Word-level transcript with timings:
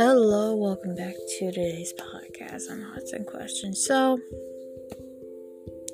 Hello, 0.00 0.54
welcome 0.54 0.94
back 0.94 1.14
to 1.16 1.50
today's 1.50 1.92
podcast 1.92 2.70
on 2.70 2.80
Hots 2.80 3.12
and 3.12 3.26
Questions. 3.26 3.84
So, 3.84 4.20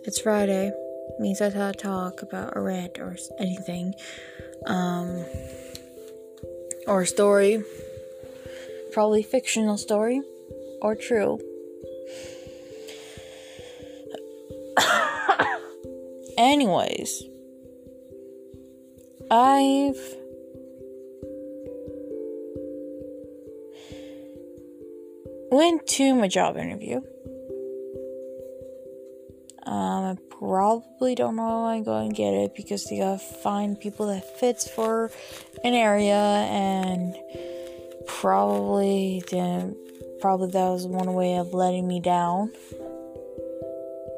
it's 0.04 0.20
Friday, 0.20 0.72
means 1.18 1.40
I 1.40 1.48
thought 1.48 1.78
talk 1.78 2.20
about 2.20 2.54
a 2.54 2.60
rant 2.60 2.98
or 2.98 3.16
anything, 3.38 3.94
um, 4.66 5.24
or 6.86 7.00
a 7.00 7.06
story, 7.06 7.64
probably 8.92 9.22
fictional 9.22 9.78
story, 9.78 10.20
or 10.82 10.94
true. 10.96 11.40
Anyways, 16.36 17.22
I've 19.30 20.14
went 25.54 25.86
to 25.86 26.14
my 26.14 26.26
job 26.26 26.56
interview. 26.56 27.00
Um, 29.66 30.04
I 30.04 30.16
probably 30.30 31.14
don't 31.14 31.36
know 31.36 31.48
how 31.48 31.64
I'm 31.66 31.84
going 31.84 32.10
to 32.10 32.14
get 32.14 32.34
it 32.34 32.54
because 32.54 32.84
they 32.84 32.98
gotta 32.98 33.18
find 33.18 33.78
people 33.78 34.08
that 34.08 34.38
fits 34.38 34.68
for 34.68 35.10
an 35.62 35.74
area, 35.74 36.14
and 36.14 37.16
probably 38.06 39.22
didn't. 39.28 39.76
Probably 40.20 40.50
that 40.50 40.68
was 40.68 40.86
one 40.86 41.14
way 41.14 41.36
of 41.36 41.54
letting 41.54 41.86
me 41.86 42.00
down. 42.00 42.52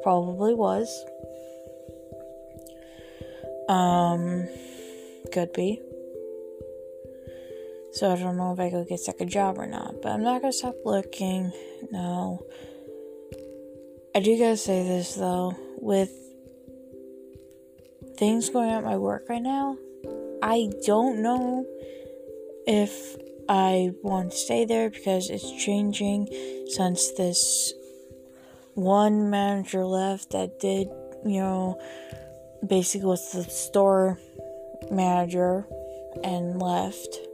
Probably 0.03 0.53
was. 0.53 0.89
Um, 3.69 4.47
could 5.31 5.53
be. 5.53 5.81
So 7.97 8.11
I 8.11 8.15
don't 8.15 8.37
know 8.37 8.53
if 8.53 8.59
I 8.59 8.69
could 8.69 8.87
get 8.87 8.99
a 8.99 9.03
second 9.03 9.29
job 9.29 9.57
or 9.57 9.65
not. 9.65 10.03
But 10.03 10.11
I'm 10.11 10.21
not 10.21 10.41
gonna 10.41 10.53
stop 10.53 10.75
looking. 10.85 11.51
No. 11.91 12.45
I 14.13 14.19
do 14.19 14.37
gotta 14.37 14.55
say 14.55 14.83
this 14.83 15.15
though, 15.15 15.55
with 15.79 16.11
things 18.17 18.49
going 18.49 18.69
on 18.69 18.77
at 18.77 18.83
my 18.83 18.97
work 18.97 19.25
right 19.29 19.41
now, 19.41 19.77
I 20.43 20.69
don't 20.85 21.23
know 21.23 21.65
if 22.67 23.15
I 23.49 23.89
want 24.03 24.29
to 24.31 24.37
stay 24.37 24.65
there 24.65 24.91
because 24.91 25.31
it's 25.31 25.51
changing 25.65 26.27
since 26.67 27.13
this 27.13 27.73
one 28.75 29.31
manager 29.31 29.83
left 29.85 30.33
that 30.33 30.59
did, 30.59 30.87
you 31.25 31.39
know, 31.39 31.81
basically 32.63 33.07
was 33.07 33.31
the 33.31 33.43
store 33.43 34.19
manager 34.91 35.65
and 36.23 36.61
left 36.61 37.26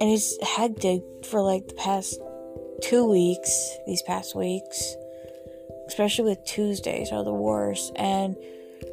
and 0.00 0.10
he's 0.10 0.36
hectic 0.42 1.02
for 1.24 1.42
like 1.42 1.68
the 1.68 1.74
past 1.74 2.20
two 2.82 3.08
weeks, 3.08 3.76
these 3.86 4.02
past 4.02 4.34
weeks, 4.34 4.94
especially 5.88 6.30
with 6.30 6.44
Tuesdays 6.44 7.10
are 7.12 7.24
the 7.24 7.32
worst. 7.32 7.92
And 7.96 8.36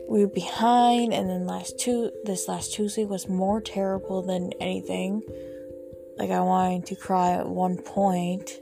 we 0.07 0.21
were 0.21 0.31
behind, 0.31 1.13
and 1.13 1.29
then 1.29 1.45
last 1.45 1.79
two, 1.79 2.11
this 2.23 2.47
last 2.47 2.73
Tuesday 2.73 3.05
was 3.05 3.27
more 3.27 3.61
terrible 3.61 4.21
than 4.21 4.51
anything. 4.59 5.21
Like 6.17 6.29
I 6.29 6.41
wanted 6.41 6.85
to 6.87 6.95
cry 6.95 7.31
at 7.31 7.47
one 7.47 7.77
point, 7.77 8.59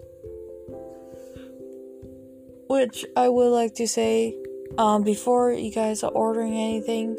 which 2.68 3.06
I 3.16 3.28
would 3.30 3.50
like 3.50 3.76
to 3.76 3.88
say, 3.88 4.36
um, 4.78 5.04
before 5.04 5.52
you 5.52 5.72
guys 5.72 6.04
are 6.04 6.12
ordering 6.12 6.54
anything, 6.54 7.18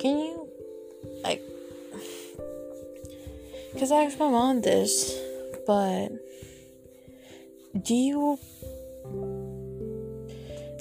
can 0.00 0.18
you 0.18 0.39
because 3.80 3.92
I 3.92 4.04
asked 4.04 4.18
my 4.18 4.28
mom 4.28 4.60
this, 4.60 5.18
but 5.66 6.10
do 7.82 7.94
you. 7.94 8.38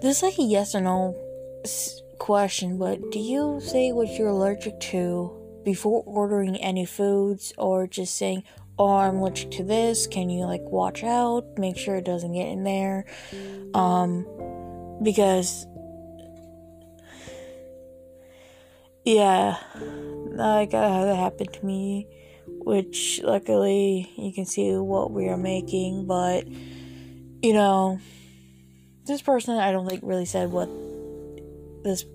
This 0.01 0.17
is 0.17 0.23
like 0.23 0.37
a 0.37 0.43
yes 0.43 0.75
or 0.75 0.81
no 0.81 1.15
question, 2.17 2.77
but 2.77 2.99
do 3.11 3.19
you 3.19 3.61
say 3.63 3.93
what 3.93 4.09
you're 4.09 4.27
allergic 4.27 4.81
to 4.91 5.31
before 5.63 6.03
ordering 6.05 6.57
any 6.57 6.85
foods 6.85 7.53
or 7.57 7.87
just 7.87 8.17
saying, 8.17 8.43
oh, 8.77 8.97
I'm 8.97 9.19
allergic 9.19 9.51
to 9.51 9.63
this? 9.63 10.05
Can 10.05 10.29
you 10.29 10.43
like 10.43 10.63
watch 10.63 11.01
out? 11.01 11.57
Make 11.57 11.77
sure 11.77 11.95
it 11.95 12.03
doesn't 12.03 12.33
get 12.33 12.49
in 12.49 12.65
there. 12.65 13.05
Um, 13.73 14.25
because. 15.01 15.65
Yeah, 19.05 19.55
like 20.33 20.73
uh, 20.73 21.05
that 21.05 21.15
happened 21.15 21.53
to 21.53 21.65
me 21.65 22.05
which 22.63 23.21
luckily 23.23 24.11
you 24.17 24.33
can 24.33 24.45
see 24.45 24.75
what 24.75 25.11
we 25.11 25.27
are 25.27 25.37
making, 25.37 26.05
but 26.05 26.47
you 26.47 27.53
know, 27.53 27.99
this 29.05 29.21
person 29.21 29.57
I 29.57 29.71
don't 29.71 29.87
think 29.87 30.01
really 30.03 30.25
said 30.25 30.51
what 30.51 30.69
this 31.83 32.05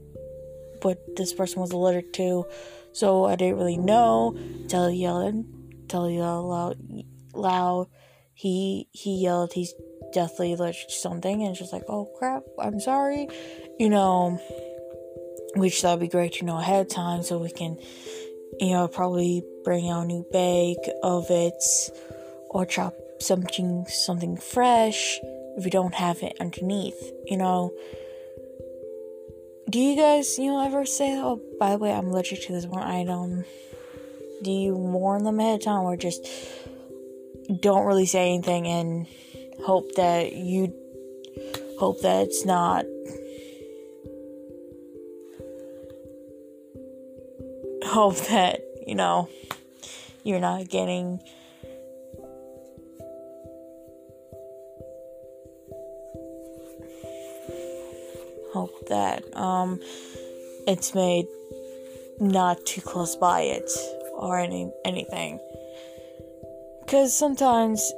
what 0.82 1.16
this 1.16 1.32
person 1.32 1.60
was 1.60 1.72
allergic 1.72 2.12
to, 2.15 2.47
so 2.93 3.25
I 3.25 3.37
didn't 3.37 3.56
really 3.56 3.78
know. 3.78 4.38
Tell 4.69 4.91
yelled, 4.91 5.44
tell 5.88 6.10
yelled 6.10 6.47
loud, 6.47 6.78
loud. 7.32 7.88
He 8.34 8.88
he 8.93 9.22
yelled 9.22 9.53
he's 9.55 9.75
deathly 10.12 10.53
allergic 10.53 10.88
to 10.88 10.94
something, 10.94 11.43
and 11.43 11.56
just 11.56 11.72
like, 11.72 11.84
oh 11.88 12.09
crap, 12.19 12.43
I'm 12.59 12.81
sorry, 12.81 13.28
you 13.78 13.88
know. 13.88 14.41
Which 15.56 15.82
that 15.82 15.93
would 15.93 16.00
be 16.00 16.09
great 16.09 16.32
to 16.34 16.44
know 16.44 16.59
ahead 16.59 16.87
of 16.87 16.93
time 16.93 17.22
so 17.22 17.38
we 17.38 17.50
can 17.50 17.78
you 18.60 18.70
know, 18.70 18.88
probably 18.88 19.42
bring 19.65 19.88
out 19.88 20.04
a 20.04 20.06
new 20.06 20.25
bag 20.32 20.76
of 21.03 21.26
it 21.31 21.62
or 22.50 22.66
chop 22.66 22.94
something 23.20 23.87
something 23.88 24.37
fresh 24.37 25.19
if 25.56 25.65
you 25.65 25.70
don't 25.70 25.94
have 25.94 26.22
it 26.22 26.37
underneath, 26.41 27.12
you 27.26 27.37
know. 27.37 27.72
Do 29.70 29.78
you 29.81 29.97
guys, 29.97 30.38
you 30.38 30.47
know, 30.47 30.64
ever 30.64 30.84
say, 30.84 31.16
oh, 31.16 31.41
by 31.59 31.70
the 31.70 31.78
way, 31.78 31.93
I'm 31.93 32.09
allergic 32.09 32.43
to 32.43 32.53
this 32.53 32.66
one 32.66 32.82
item? 32.82 33.44
Do 34.43 34.50
you 34.50 34.75
warn 34.75 35.25
them 35.25 35.41
ahead 35.41 35.60
of 35.60 35.64
time 35.64 35.82
or 35.84 35.97
just 35.97 36.26
don't 37.60 37.87
really 37.87 38.06
say 38.06 38.28
anything 38.34 38.66
and 38.66 39.06
hope 39.64 39.94
that 39.94 40.32
you 40.34 40.72
hope 41.78 42.03
that 42.03 42.26
it's 42.26 42.44
not 42.44 42.84
hope 47.94 48.16
that, 48.28 48.60
you 48.87 48.97
know, 48.97 49.28
you're 50.25 50.41
not 50.41 50.69
getting 50.69 51.21
hope 58.53 58.87
that 58.88 59.21
um 59.37 59.81
it's 60.69 60.94
made 60.94 61.27
not 62.21 62.65
too 62.65 62.81
close 62.81 63.16
by 63.16 63.41
it 63.43 63.69
or 64.15 64.38
any 64.38 64.71
anything. 64.84 65.41
Because 66.81 67.16
sometimes 67.16 67.93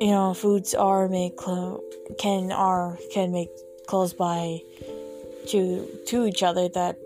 you 0.00 0.10
know 0.10 0.34
foods 0.34 0.74
are 0.74 1.08
made 1.08 1.36
clo- 1.36 1.82
can 2.18 2.52
are 2.52 2.98
can 3.12 3.32
make 3.32 3.50
close 3.86 4.12
by 4.12 4.60
to 5.48 5.88
to 6.06 6.26
each 6.26 6.42
other 6.42 6.68
that 6.68 6.96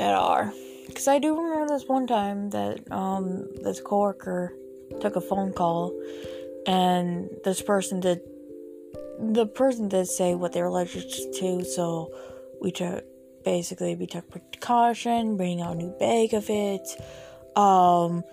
that 0.00 0.14
are. 0.14 0.52
Because 0.86 1.06
I 1.06 1.18
do 1.18 1.36
remember 1.36 1.74
this 1.74 1.86
one 1.86 2.06
time 2.06 2.50
that 2.50 2.90
um, 2.90 3.46
this 3.62 3.80
coworker 3.80 4.54
took 5.00 5.14
a 5.14 5.20
phone 5.20 5.52
call, 5.52 5.92
and 6.66 7.28
this 7.44 7.62
person 7.62 8.00
did. 8.00 8.20
The 9.20 9.46
person 9.46 9.88
did 9.88 10.08
say 10.08 10.34
what 10.34 10.54
they 10.54 10.62
were 10.62 10.68
allergic 10.68 11.04
to, 11.34 11.64
so 11.64 12.12
we 12.62 12.72
took 12.72 13.04
basically 13.44 13.94
we 13.94 14.06
took 14.06 14.28
precaution, 14.30 15.36
bring 15.36 15.60
out 15.60 15.74
a 15.74 15.78
new 15.78 15.94
bag 15.98 16.32
of 16.32 16.48
it, 16.48 16.88
um, 17.54 18.24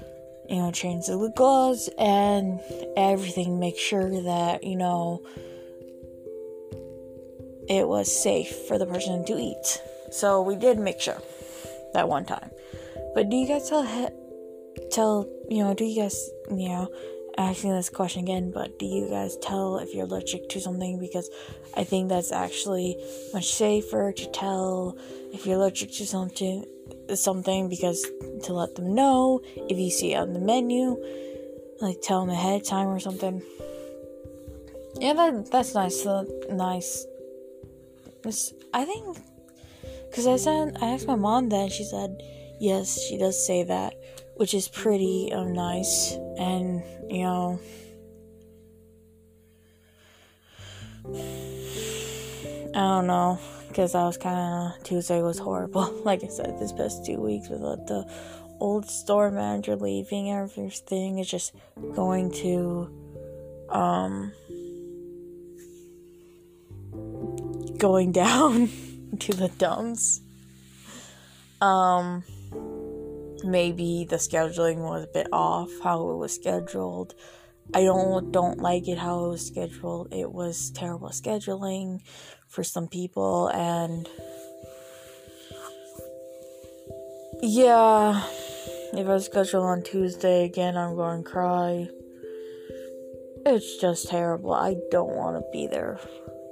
you 0.50 0.56
know, 0.56 0.72
change 0.72 1.08
the 1.08 1.34
gloves 1.36 1.90
and 2.00 2.62
everything. 2.96 3.60
Make 3.60 3.78
sure 3.78 4.22
that 4.24 4.64
you 4.64 4.78
know 4.78 5.22
it 7.68 7.86
was 7.86 8.10
safe 8.10 8.56
for 8.70 8.78
the 8.78 8.86
person 8.86 9.26
to 9.26 9.38
eat. 9.38 9.82
So 10.12 10.42
we 10.42 10.56
did 10.56 10.80
make 10.80 11.02
sure 11.02 11.22
that 11.94 12.08
one 12.08 12.26
time. 12.26 12.50
But 13.14 13.30
do 13.30 13.38
you 13.38 13.48
guys 13.48 13.70
tell 13.70 13.84
tell 14.92 15.28
you 15.50 15.64
know? 15.64 15.74
Do 15.74 15.86
you 15.86 16.02
guys 16.02 16.30
you 16.50 16.70
know? 16.70 16.92
Asking 17.40 17.76
this 17.76 17.90
question 17.90 18.24
again, 18.24 18.50
but 18.50 18.80
do 18.80 18.88
you 18.88 19.10
guys 19.10 19.38
tell 19.38 19.78
if 19.78 19.94
you're 19.94 20.06
allergic 20.06 20.50
to 20.50 20.60
something? 20.60 20.98
Because 20.98 21.30
I 21.76 21.84
think 21.84 22.10
that's 22.10 22.32
actually 22.32 22.98
much 23.32 23.54
safer 23.54 24.12
to 24.12 24.32
tell 24.32 24.98
if 25.32 25.46
you're 25.46 25.58
allergic 25.58 25.92
to 25.94 26.08
something 26.08 26.66
something 27.16 27.70
because 27.70 28.06
to 28.44 28.54
let 28.54 28.76
them 28.76 28.96
know 28.96 29.42
if 29.56 29.78
you 29.78 29.92
see 29.92 30.14
it 30.14 30.18
on 30.18 30.34
the 30.34 30.40
menu, 30.40 30.98
like 31.80 32.02
tell 32.02 32.22
them 32.22 32.32
ahead 32.32 32.62
of 32.62 32.68
time 32.68 32.88
or 32.88 33.00
something. 33.00 33.42
Yeah, 35.00 35.14
that 35.14 35.52
that's 35.52 35.76
nice. 35.76 36.06
Uh, 36.06 36.26
nice. 36.50 37.06
It's, 38.26 38.52
I 38.74 38.84
think 38.84 39.18
because 40.10 40.28
I 40.28 40.38
said 40.38 40.78
I 40.82 40.90
asked 40.90 41.08
my 41.08 41.16
mom 41.16 41.50
that, 41.50 41.56
and 41.56 41.72
she 41.72 41.84
said 41.84 42.22
yes, 42.60 43.02
she 43.02 43.18
does 43.18 43.46
say 43.46 43.64
that 43.64 43.94
which 44.38 44.54
is 44.54 44.68
pretty 44.68 45.32
um, 45.34 45.54
nice. 45.54 46.14
And, 46.38 46.84
you 47.10 47.24
know, 47.24 47.60
I 52.76 52.80
don't 52.80 53.08
know, 53.08 53.40
because 53.68 53.96
I 53.96 54.04
was 54.04 54.18
kind 54.18 54.74
of, 54.76 54.84
Tuesday 54.84 55.22
was 55.22 55.40
horrible. 55.40 56.02
Like 56.06 56.24
I 56.24 56.28
said, 56.28 56.58
this 56.60 56.72
past 56.72 57.06
two 57.06 57.20
weeks 57.20 57.50
with 57.50 57.62
the 57.62 58.06
old 58.60 58.90
store 58.90 59.32
manager 59.32 59.76
leaving, 59.76 60.32
everything 60.32 61.18
is 61.18 61.28
just 61.28 61.54
going 61.96 62.32
to, 62.32 62.90
um, 63.70 64.32
going 67.78 68.12
down 68.24 68.70
to 69.20 69.34
the 69.34 69.50
dumps. 69.50 70.22
Um, 71.62 72.24
maybe 73.44 74.06
the 74.10 74.18
scheduling 74.18 74.78
was 74.78 75.04
a 75.04 75.14
bit 75.14 75.28
off 75.32 75.70
how 75.84 76.10
it 76.10 76.18
was 76.18 76.34
scheduled. 76.34 77.16
I 77.74 77.84
don't 77.84 78.32
don't 78.32 78.60
like 78.60 78.88
it 78.88 78.98
how 78.98 79.26
it 79.26 79.30
was 79.30 79.48
scheduled. 79.48 80.14
It 80.14 80.32
was 80.32 80.72
terrible 80.72 81.10
scheduling 81.10 82.02
for 82.48 82.64
some 82.64 82.88
people 82.88 83.50
and 83.50 84.08
yeah, 87.42 88.24
if 88.94 89.08
I 89.08 89.18
schedule 89.20 89.64
on 89.64 89.84
Tuesday 89.84 90.46
again, 90.46 90.76
I'm 90.76 90.96
going 90.96 91.24
to 91.24 91.30
cry. 91.30 91.88
It's 93.46 93.78
just 93.78 94.10
terrible. 94.10 94.54
I 94.54 94.76
don't 94.90 95.16
want 95.16 95.38
to 95.38 95.44
be 95.52 95.68
there. 95.68 96.00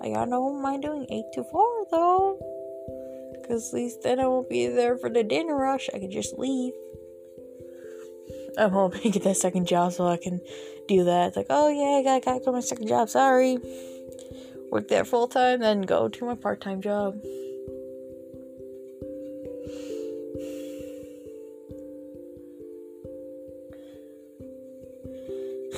I 0.02 0.10
don't 0.10 0.62
mind 0.62 0.84
doing 0.84 1.08
8 1.10 1.24
to 1.34 1.44
4 1.44 1.75
though. 1.92 2.38
Because 3.34 3.70
at 3.70 3.76
least 3.76 4.04
then 4.04 4.20
I 4.20 4.28
won't 4.28 4.50
be 4.50 4.68
there 4.68 4.98
for 4.98 5.10
the 5.10 5.24
dinner 5.24 5.56
rush. 5.56 5.90
I 5.94 6.00
can 6.00 6.12
just 6.12 6.38
leave. 6.38 6.74
I'm 8.58 8.72
hoping 8.72 9.02
to 9.02 9.10
get 9.10 9.24
that 9.24 9.38
second 9.38 9.68
job 9.68 9.94
so 9.94 10.08
I 10.08 10.18
can 10.18 10.40
do 10.88 11.04
that. 11.04 11.28
It's 11.28 11.38
like, 11.38 11.48
oh 11.50 11.68
yeah, 11.70 12.00
I 12.00 12.04
gotta, 12.04 12.24
gotta 12.24 12.40
go 12.40 12.46
to 12.46 12.52
my 12.54 12.62
second 12.62 12.88
job. 12.88 13.10
Sorry. 13.10 13.58
Work 14.72 14.88
there 14.88 15.06
full 15.06 15.28
time, 15.28 15.60
then 15.60 15.82
go 15.82 16.08
to 16.08 16.26
my 16.26 16.36
part 16.36 16.62
time 16.62 16.82
job. 16.82 17.20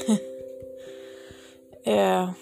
yeah. 1.85 2.33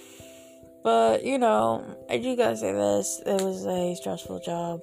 But, 0.83 1.23
you 1.23 1.38
know, 1.39 1.94
I 2.15 2.17
do 2.17 2.33
gotta 2.38 2.56
say 2.56 2.71
this. 2.71 3.21
It 3.25 3.41
was 3.41 3.65
a 3.65 3.94
stressful 3.94 4.39
job. 4.39 4.79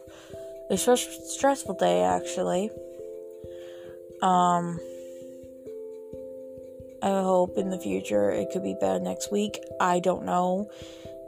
A 0.68 0.76
stress- 0.76 1.32
stressful 1.32 1.76
day, 1.76 2.02
actually. 2.02 2.68
Um, 4.20 4.78
I 7.02 7.08
hope 7.08 7.56
in 7.56 7.70
the 7.70 7.78
future 7.78 8.30
it 8.30 8.48
could 8.52 8.62
be 8.62 8.76
better 8.78 9.00
next 9.00 9.32
week. 9.32 9.58
I 9.80 9.98
don't 10.00 10.26
know. 10.26 10.70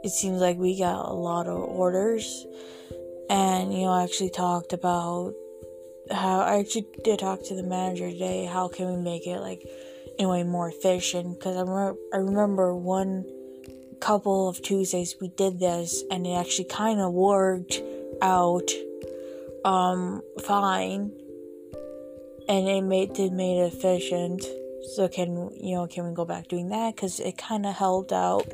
It 0.03 0.09
seems 0.09 0.41
like 0.41 0.59
we 0.59 0.77
got 0.77 1.09
a 1.09 1.13
lot 1.13 1.47
of 1.47 1.57
orders. 1.57 2.45
And, 3.27 3.73
you 3.73 3.85
know, 3.85 3.93
I 3.93 4.03
actually 4.03 4.29
talked 4.29 4.73
about 4.73 5.33
how 6.11 6.41
I 6.41 6.59
actually 6.59 6.85
did 7.03 7.17
talk 7.17 7.43
to 7.45 7.55
the 7.55 7.63
manager 7.63 8.11
today. 8.11 8.45
How 8.45 8.67
can 8.67 8.95
we 8.95 9.01
make 9.01 9.25
it 9.25 9.39
like 9.39 9.67
in 10.19 10.25
a 10.25 10.29
way 10.29 10.43
more 10.43 10.69
efficient? 10.69 11.39
Because 11.39 11.57
I, 11.57 12.15
I 12.15 12.19
remember 12.19 12.75
one 12.75 13.25
couple 14.05 14.47
of 14.47 14.61
Tuesdays 14.61 15.15
we 15.19 15.29
did 15.29 15.59
this 15.59 16.03
and 16.11 16.27
it 16.27 16.33
actually 16.33 16.65
kind 16.65 16.99
of 16.99 17.11
worked 17.11 17.81
out 18.21 18.69
um 19.63 20.21
fine. 20.43 21.11
And 22.47 22.67
it 22.67 22.83
made 22.83 23.17
it 23.17 23.33
made 23.33 23.63
it 23.63 23.73
efficient. 23.73 24.43
So 24.93 25.07
can 25.07 25.49
you 25.55 25.75
know 25.75 25.87
can 25.87 26.07
we 26.07 26.13
go 26.13 26.23
back 26.23 26.47
doing 26.47 26.69
that? 26.69 26.95
Because 26.95 27.19
it 27.19 27.39
kind 27.39 27.65
of 27.65 27.73
helped 27.73 28.11
out 28.11 28.45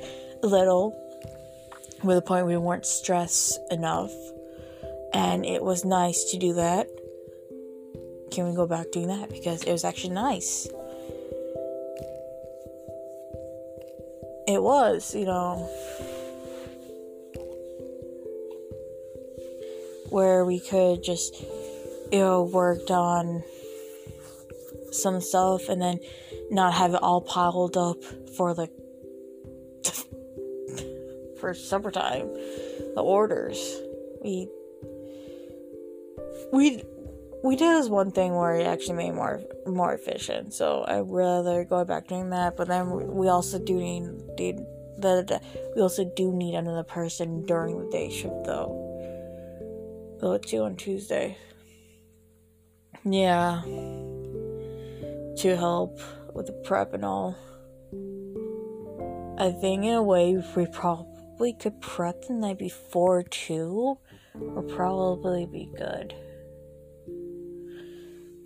a 0.41 0.47
little 0.47 0.95
with 2.01 2.15
the 2.15 2.21
point 2.21 2.47
we 2.47 2.55
weren't 2.55 2.85
stressed 2.85 3.59
enough. 3.69 4.13
And 5.13 5.45
it 5.45 5.61
was 5.61 5.83
nice 5.83 6.31
to 6.31 6.37
do 6.37 6.53
that. 6.53 6.87
Can 8.31 8.47
we 8.47 8.55
go 8.55 8.65
back 8.65 8.89
doing 8.93 9.07
that? 9.07 9.29
Because 9.29 9.63
it 9.63 9.71
was 9.73 9.83
actually 9.83 10.13
nice 10.13 10.69
it 14.47 14.61
was 14.61 15.15
you 15.15 15.25
know 15.25 15.69
where 20.09 20.43
we 20.45 20.59
could 20.59 21.03
just 21.03 21.41
you 22.11 22.19
know 22.19 22.43
worked 22.43 22.91
on 22.91 23.43
some 24.91 25.21
stuff 25.21 25.69
and 25.69 25.81
then 25.81 25.99
not 26.49 26.73
have 26.73 26.93
it 26.93 27.01
all 27.01 27.21
piled 27.21 27.77
up 27.77 28.03
for 28.35 28.53
the 28.53 28.67
for 31.39 31.53
summertime. 31.53 32.27
The 32.95 33.01
orders. 33.01 33.57
We 34.23 34.49
we 36.51 36.83
we 37.43 37.55
did 37.55 37.75
this 37.75 37.89
one 37.89 38.11
thing 38.11 38.35
where 38.35 38.55
it 38.55 38.65
actually 38.65 38.95
made 38.95 39.13
more 39.13 39.41
more 39.65 39.93
efficient. 39.93 40.53
So 40.53 40.85
I'd 40.87 41.09
rather 41.09 41.63
go 41.63 41.83
back 41.85 42.07
doing 42.07 42.29
that. 42.31 42.57
But 42.57 42.67
then 42.67 42.89
we 43.15 43.27
also 43.27 43.59
do 43.59 43.75
need, 43.75 44.03
the, 44.37 44.63
the 44.97 45.41
we 45.75 45.81
also 45.81 46.11
do 46.15 46.31
need 46.31 46.55
another 46.55 46.83
person 46.83 47.45
during 47.45 47.79
the 47.79 47.89
day 47.89 48.09
shift 48.09 48.45
though. 48.45 48.87
Though 50.19 50.33
it's 50.33 50.51
due 50.51 50.63
on 50.63 50.75
Tuesday. 50.75 51.37
Yeah 53.03 53.61
to 55.41 55.57
help 55.57 55.99
with 56.33 56.45
the 56.45 56.51
prep 56.51 56.93
and 56.93 57.03
all. 57.03 57.35
I 59.39 59.51
think 59.51 59.85
in 59.85 59.93
a 59.93 60.03
way 60.03 60.37
we 60.55 60.67
probably 60.67 61.53
could 61.53 61.81
prep 61.81 62.27
the 62.27 62.33
night 62.33 62.59
before 62.59 63.23
too, 63.23 63.97
would 64.35 64.69
probably 64.69 65.47
be 65.47 65.67
good. 65.75 66.13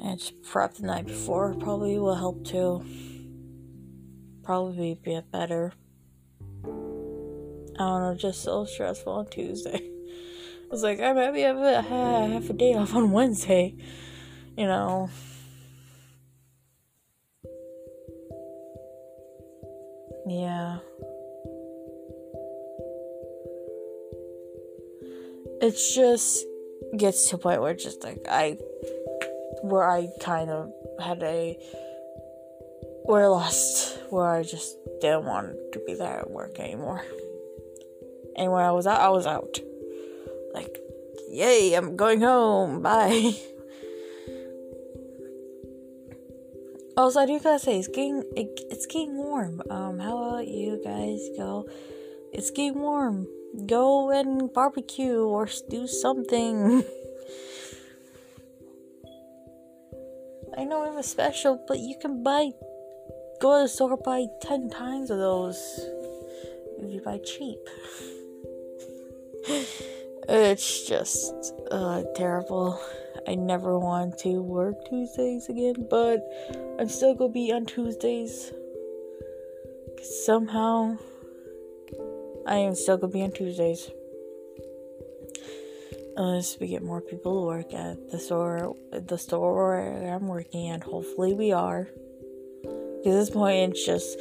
And 0.06 0.22
prep 0.44 0.75
the 0.75 0.84
night 0.84 1.07
before 1.07 1.56
probably 1.56 1.98
will 1.98 2.13
help 2.13 2.46
too. 2.46 2.86
Probably 4.44 5.00
be 5.04 5.19
better. 5.31 5.74
I 6.63 6.68
don't 7.80 8.02
know, 8.02 8.16
just 8.16 8.44
so 8.44 8.66
stressful 8.66 9.12
on 9.12 9.28
Tuesday. 9.28 9.81
I 9.81 10.68
was 10.69 10.84
like, 10.84 11.00
I 11.00 11.12
maybe 11.13 11.42
have 11.42 11.57
a 11.57 11.81
half 11.81 12.50
a 12.50 12.54
day 12.54 12.75
off 12.75 12.94
on 12.94 13.12
Wednesday. 13.12 13.76
You 14.56 14.68
know, 14.68 15.09
Yeah. 20.28 20.78
It's 25.62 25.95
just 25.95 26.45
gets 26.97 27.30
to 27.30 27.35
a 27.35 27.40
point 27.40 27.62
where 27.62 27.71
it's 27.71 27.83
just 27.83 28.04
like 28.04 28.26
I 28.30 28.57
where 29.69 29.90
I 29.90 30.07
kind 30.22 30.50
of 30.50 30.72
had 31.02 31.22
a 31.24 31.57
where 33.04 33.26
I 33.26 33.28
lost 33.28 34.00
where 34.10 34.28
I 34.28 34.44
just 34.44 34.78
didn't 35.02 35.26
want 35.26 35.56
to 35.74 35.80
be 35.86 35.94
there 35.94 36.19
at 36.19 36.30
work 36.30 36.60
anymore. 36.60 37.04
And 38.38 38.52
when 38.52 38.64
I 38.64 38.72
was 38.72 38.88
out 38.88 39.00
I 39.00 39.10
was 39.10 39.26
out. 39.26 39.60
Like, 40.54 40.80
yay, 41.30 41.74
I'm 41.74 41.95
going 41.95 42.22
home, 42.22 42.81
bye. 42.88 43.34
Also, 46.98 47.19
I 47.19 47.26
do 47.26 47.40
gotta 47.40 47.60
say, 47.60 47.78
it's 47.78 47.90
getting 47.90 48.24
it, 48.38 48.62
it's 48.72 48.86
getting 48.86 49.18
warm. 49.18 49.62
Um, 49.69 50.00
how 50.00 50.18
about 50.18 50.48
you 50.48 50.81
guys 50.81 51.28
go? 51.38 51.68
It's 52.31 52.52
getting 52.52 52.80
warm. 52.80 53.28
Go 53.66 54.12
and 54.12 54.52
barbecue 54.54 55.19
or 55.19 55.48
do 55.69 55.88
something. 55.88 56.84
I 60.57 60.64
know 60.64 60.85
I'm 60.85 60.97
a 60.97 61.04
special, 61.04 61.64
but 61.68 61.80
you 61.80 61.95
can 62.00 62.24
buy. 62.24 62.52
Go 63.42 63.57
to 63.57 63.64
the 63.64 63.68
store 63.68 63.97
buy 63.97 64.28
ten 64.42 64.69
times 64.69 65.09
of 65.09 65.18
those 65.18 65.57
if 66.80 66.92
you 66.92 67.02
buy 67.02 67.19
cheap. 67.19 67.59
it's 70.30 70.88
just 70.88 71.54
uh, 71.71 72.04
terrible. 72.16 72.80
I 73.28 73.35
never 73.35 73.78
want 73.80 74.18
to 74.19 74.42
work 74.42 74.88
Tuesdays 74.88 75.50
again, 75.50 75.88
but 75.90 76.21
I'm 76.80 76.90
still 76.90 77.16
gonna 77.16 77.33
be 77.33 77.52
on 77.52 77.66
Tuesdays. 77.66 78.52
Somehow, 80.02 80.97
I 82.45 82.57
am 82.57 82.76
still 82.76 82.97
gonna 82.97 83.12
be 83.12 83.24
on 83.24 83.31
Tuesdays. 83.31 83.90
Unless 86.18 86.60
we 86.60 86.68
get 86.68 86.84
more 86.84 87.02
people 87.02 87.42
to 87.42 87.45
work 87.45 87.74
at 87.74 88.10
the 88.10 88.19
store, 88.19 88.76
the 88.92 89.18
store 89.18 89.78
where 89.78 90.16
I'm 90.16 90.28
working 90.28 90.69
at. 90.69 90.84
Hopefully, 90.84 91.34
we 91.34 91.52
are. 91.52 91.88
At 92.64 93.12
this 93.12 93.30
point, 93.30 93.72
it's 93.72 93.86
just 93.86 94.18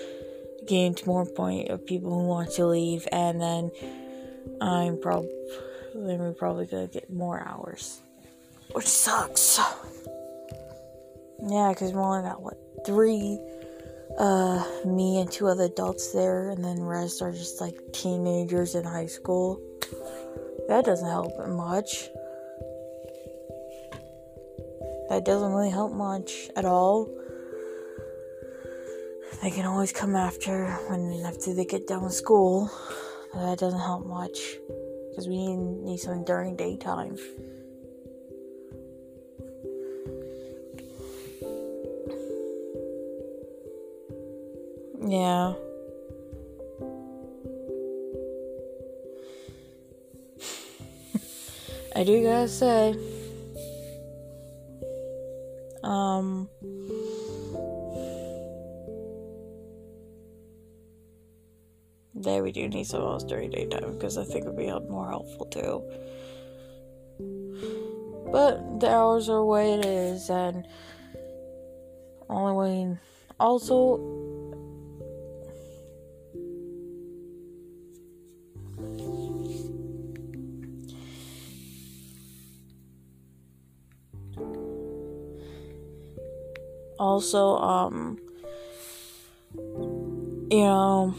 getting 0.67 0.95
to 0.95 1.07
more 1.07 1.25
point 1.25 1.69
of 1.71 1.87
people 1.87 2.11
who 2.11 2.27
want 2.27 2.51
to 2.53 2.67
leave, 2.67 3.07
and 3.13 3.41
then 3.41 3.71
I'm 4.61 5.01
probably 5.01 5.31
then 5.95 6.19
we're 6.19 6.33
probably 6.33 6.67
gonna 6.67 6.89
get 6.89 7.09
more 7.09 7.41
hours 7.47 8.01
which 8.75 8.87
sucks. 8.87 9.61
Yeah, 11.47 11.71
because 11.71 11.93
we 11.93 11.99
only 11.99 12.23
got 12.23 12.43
what 12.43 12.59
three, 12.85 13.39
uh, 14.19 14.65
me 14.85 15.21
and 15.21 15.31
two 15.31 15.47
other 15.47 15.65
adults 15.65 16.13
there, 16.13 16.51
and 16.51 16.65
then 16.65 16.83
rest 16.83 17.23
are 17.23 17.33
just 17.33 17.61
like 17.61 17.77
teenagers 17.93 18.75
in 18.75 18.85
high 18.85 19.07
school. 19.07 19.61
That 20.69 20.85
doesn't 20.85 21.09
help 21.09 21.37
much. 21.49 22.09
That 25.09 25.25
doesn't 25.25 25.53
really 25.53 25.71
help 25.71 25.93
much 25.93 26.51
at 26.57 26.65
all. 26.65 27.09
They 29.43 29.51
can 29.51 29.67
always 29.67 29.93
come 29.93 30.17
after 30.17 30.67
when 30.89 31.23
after 31.27 31.53
they 31.53 31.67
get 31.67 31.87
done 31.87 32.05
with 32.05 32.15
school. 32.15 32.71
That 33.35 33.59
doesn't 33.59 33.81
help 33.81 34.07
much 34.07 34.39
because 35.11 35.29
we 35.29 35.37
need, 35.37 35.57
need 35.57 35.97
something 35.99 36.25
during 36.25 36.57
daytime. 36.57 37.19
Yeah. 45.07 45.55
I 51.97 52.03
do 52.03 52.23
gotta 52.25 52.49
say, 52.49 52.97
um, 55.85 56.49
there 62.15 62.43
we 62.43 62.51
do 62.51 62.69
need 62.69 62.87
some 62.87 63.03
else 63.03 63.23
during 63.23 63.51
daytime 63.51 63.93
because 63.93 64.19
I 64.19 64.25
think 64.25 64.45
it 64.45 64.49
would 64.49 64.57
be 64.57 64.73
more 64.91 65.09
helpful 65.09 65.47
too. 65.47 65.83
But 68.33 68.81
the 68.81 68.91
hours 68.91 69.29
are 69.29 69.37
the 69.37 69.45
way 69.45 69.75
it 69.75 69.85
is, 69.85 70.29
and 70.31 70.67
only 72.29 72.55
way. 72.55 72.99
Also, 73.39 73.99
also 86.99 87.57
um 87.57 88.19
you 90.51 90.65
know 90.65 91.15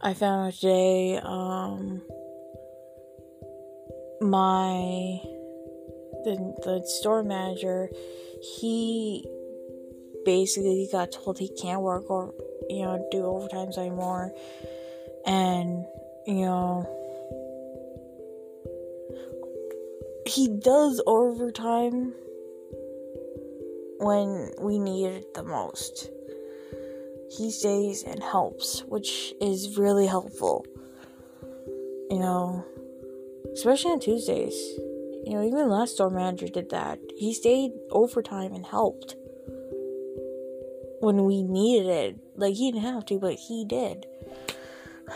I 0.00 0.14
found 0.14 0.48
out 0.48 0.54
today 0.54 1.18
um 1.22 2.02
my 4.20 5.20
the 6.24 6.54
the 6.62 6.82
store 6.86 7.22
manager 7.22 7.88
he 8.58 9.24
basically 10.24 10.88
got 10.90 11.12
told 11.12 11.38
he 11.38 11.48
can't 11.48 11.80
work 11.80 12.10
or 12.10 12.34
you 12.68 12.84
know 12.84 13.06
do 13.10 13.22
overtimes 13.22 13.78
anymore. 13.78 14.32
And 15.26 15.84
you 16.26 16.44
know 16.46 16.88
he 20.26 20.48
does 20.48 21.02
overtime 21.06 22.14
when 24.00 24.50
we 24.58 24.78
need 24.78 25.06
it 25.06 25.34
the 25.34 25.42
most. 25.42 26.10
He 27.36 27.50
stays 27.50 28.02
and 28.02 28.22
helps, 28.22 28.80
which 28.80 29.34
is 29.40 29.76
really 29.78 30.06
helpful. 30.06 30.64
You 32.10 32.18
know, 32.18 32.64
especially 33.52 33.92
on 33.92 34.00
Tuesdays. 34.00 34.54
You 35.24 35.34
know, 35.34 35.44
even 35.44 35.68
last 35.68 35.94
store 35.94 36.08
manager 36.10 36.48
did 36.48 36.70
that. 36.70 36.98
He 37.16 37.34
stayed 37.34 37.72
overtime 37.90 38.54
and 38.54 38.64
helped 38.64 39.16
when 41.00 41.24
we 41.24 41.42
needed 41.42 41.88
it. 41.88 42.16
Like, 42.36 42.54
he 42.54 42.72
didn't 42.72 42.84
have 42.84 43.04
to, 43.06 43.18
but 43.18 43.34
he 43.34 43.66
did. 43.66 44.06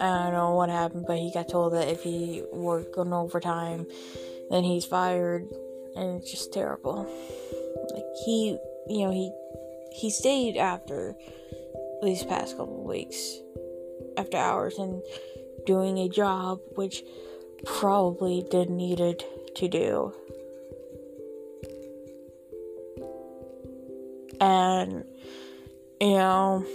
I 0.00 0.24
don't 0.24 0.32
know 0.32 0.54
what 0.54 0.70
happened, 0.70 1.04
but 1.06 1.18
he 1.18 1.30
got 1.32 1.48
told 1.48 1.74
that 1.74 1.88
if 1.88 2.02
he 2.02 2.42
worked 2.50 2.96
on 2.96 3.12
overtime, 3.12 3.86
then 4.50 4.64
he's 4.64 4.84
fired 4.84 5.46
and 5.96 6.20
it's 6.20 6.30
just 6.30 6.52
terrible. 6.52 7.04
Like 7.92 8.04
he, 8.24 8.58
you 8.88 9.04
know, 9.04 9.10
he 9.10 9.32
he 9.92 10.10
stayed 10.10 10.56
after 10.56 11.14
these 12.02 12.24
past 12.24 12.56
couple 12.56 12.84
weeks, 12.84 13.38
after 14.16 14.36
hours, 14.36 14.78
and 14.78 15.02
doing 15.66 15.98
a 15.98 16.08
job 16.08 16.60
which 16.74 17.02
probably 17.64 18.44
did 18.50 18.70
needed 18.70 19.24
to 19.56 19.68
do. 19.68 20.12
And 24.40 25.04
you 26.00 26.14
know, 26.14 26.66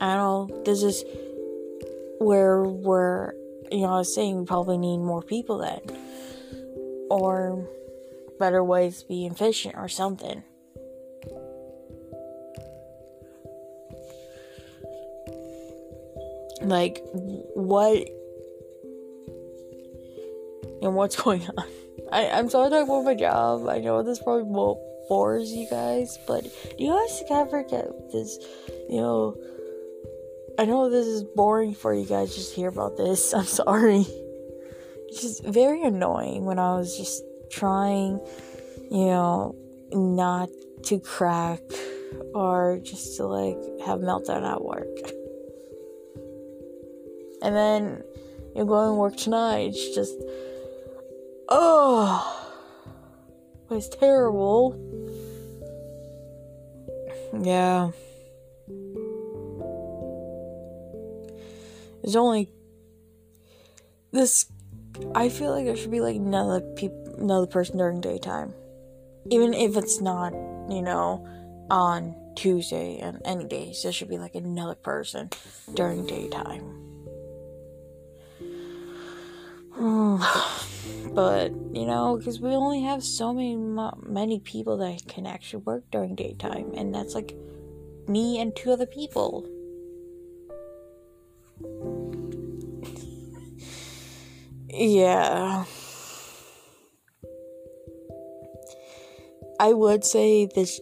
I 0.00 0.14
don't 0.14 0.64
this 0.64 0.82
is 0.82 1.04
where 2.18 2.62
we're 2.62 3.34
you 3.70 3.80
know, 3.80 3.94
I 3.94 3.98
was 3.98 4.14
saying 4.14 4.38
we 4.38 4.44
probably 4.46 4.78
need 4.78 4.98
more 4.98 5.22
people 5.22 5.58
then. 5.58 5.80
Or 7.10 7.68
better 8.38 8.62
ways 8.62 9.02
to 9.02 9.08
be 9.08 9.26
efficient 9.26 9.74
or 9.76 9.88
something. 9.88 10.42
Like, 16.60 17.02
what. 17.12 18.08
And 20.82 20.94
what's 20.94 21.16
going 21.22 21.46
on? 21.56 21.64
I, 22.12 22.30
I'm 22.30 22.48
sorry 22.50 22.70
to 22.70 22.76
talk 22.76 22.84
about 22.84 23.04
my 23.04 23.14
job. 23.14 23.68
I 23.68 23.78
know 23.78 24.02
this 24.02 24.22
probably 24.22 24.44
bores 25.08 25.52
you 25.52 25.68
guys, 25.68 26.18
but 26.26 26.46
you 26.78 26.92
guys 26.92 27.22
ever 27.30 27.62
get 27.62 27.86
this, 28.12 28.38
you 28.88 29.00
know. 29.00 29.36
I 30.58 30.64
know 30.64 30.88
this 30.88 31.06
is 31.06 31.22
boring 31.22 31.74
for 31.74 31.92
you 31.92 32.06
guys 32.06 32.34
just 32.34 32.54
hear 32.54 32.68
about 32.68 32.96
this. 32.96 33.34
I'm 33.34 33.44
sorry. 33.44 34.06
It's 35.08 35.20
just 35.20 35.44
very 35.44 35.82
annoying 35.82 36.44
when 36.44 36.58
I 36.58 36.76
was 36.76 36.96
just 36.96 37.22
trying, 37.50 38.20
you 38.90 39.06
know, 39.06 39.54
not 39.92 40.48
to 40.84 40.98
crack 40.98 41.60
or 42.34 42.78
just 42.82 43.16
to 43.16 43.26
like 43.26 43.58
have 43.84 44.00
meltdown 44.00 44.48
at 44.48 44.62
work. 44.64 44.86
And 47.42 47.54
then 47.54 48.02
you're 48.54 48.66
going 48.66 48.88
to 48.88 48.94
work 48.94 49.16
tonight. 49.16 49.70
It's 49.74 49.94
just, 49.94 50.14
oh, 51.48 52.54
it's 53.70 53.88
terrible. 53.88 54.74
Yeah. 57.42 57.90
There's 62.02 62.16
only 62.16 62.48
this. 64.12 64.46
I 65.14 65.28
feel 65.28 65.50
like 65.50 65.66
there 65.66 65.76
should 65.76 65.90
be 65.90 66.00
like 66.00 66.16
another 66.16 66.60
people 66.60 67.05
another 67.18 67.46
person 67.46 67.78
during 67.78 68.00
daytime. 68.00 68.52
Even 69.30 69.54
if 69.54 69.76
it's 69.76 70.00
not, 70.00 70.32
you 70.68 70.82
know, 70.82 71.26
on 71.70 72.14
Tuesday 72.36 72.98
and 72.98 73.20
any 73.24 73.44
days, 73.44 73.82
there 73.82 73.92
should 73.92 74.08
be 74.08 74.18
like 74.18 74.34
another 74.34 74.74
person 74.74 75.30
during 75.74 76.06
daytime. 76.06 76.76
but 79.76 81.50
you 81.74 81.84
know, 81.84 82.16
because 82.16 82.40
we 82.40 82.48
only 82.50 82.82
have 82.82 83.04
so 83.04 83.34
many 83.34 83.56
many 84.02 84.40
people 84.40 84.78
that 84.78 85.06
can 85.06 85.26
actually 85.26 85.62
work 85.64 85.84
during 85.90 86.14
daytime, 86.14 86.72
and 86.74 86.94
that's 86.94 87.14
like 87.14 87.34
me 88.08 88.40
and 88.40 88.56
two 88.56 88.70
other 88.70 88.86
people. 88.86 89.46
yeah. 94.68 95.66
I 99.58 99.72
would 99.72 100.04
say 100.04 100.46
this 100.46 100.80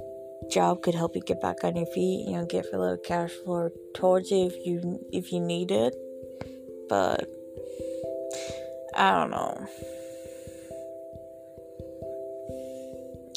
job 0.50 0.82
could 0.82 0.94
help 0.94 1.14
you 1.14 1.22
get 1.22 1.40
back 1.40 1.64
on 1.64 1.76
your 1.76 1.86
feet, 1.86 2.26
you 2.26 2.32
know, 2.32 2.44
get 2.44 2.66
a 2.72 2.78
little 2.78 2.96
cash 2.96 3.30
flow 3.44 3.70
towards 3.94 4.30
you 4.30 4.46
if 4.46 4.66
you 4.66 5.04
if 5.12 5.32
you 5.32 5.40
need 5.40 5.70
it. 5.70 5.94
But 6.88 7.28
I 8.94 9.12
don't 9.12 9.30
know. 9.30 9.66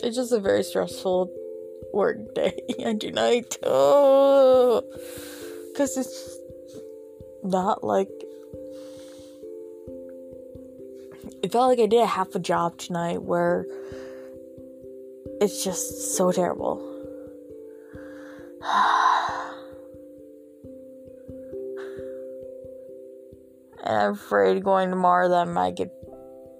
It's 0.03 0.15
just 0.15 0.31
a 0.31 0.39
very 0.39 0.63
stressful 0.63 1.31
work 1.93 2.33
day 2.35 2.59
and 2.79 3.03
night. 3.13 3.57
Oh, 3.63 4.83
because 5.71 5.97
it's 5.97 6.37
not 7.43 7.83
like 7.83 8.09
it 11.43 11.51
felt 11.51 11.69
like 11.69 11.79
I 11.79 11.85
did 11.85 12.07
half 12.07 12.35
a 12.35 12.39
job 12.39 12.77
tonight 12.77 13.21
where 13.21 13.65
it's 15.39 15.63
just 15.63 16.15
so 16.15 16.31
terrible. 16.31 16.81
and 23.83 23.97
I'm 23.97 24.13
afraid 24.13 24.63
going 24.63 24.89
tomorrow 24.89 25.29
that 25.29 25.47
I 25.47 25.51
might 25.51 25.75
get 25.75 25.91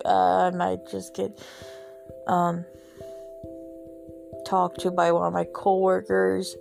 Uh, 0.06 0.50
I 0.50 0.52
might 0.52 0.88
just 0.90 1.16
get 1.16 1.40
um, 2.28 2.66
talked 4.46 4.82
to 4.82 4.92
by 4.92 5.12
one 5.12 5.28
of 5.28 5.34
my 5.34 5.46
coworkers. 5.46 6.56